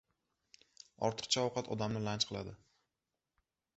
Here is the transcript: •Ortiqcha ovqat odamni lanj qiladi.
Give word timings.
•Ortiqcha 1.09 1.43
ovqat 1.49 1.69
odamni 1.77 2.01
lanj 2.07 2.29
qiladi. 2.31 2.55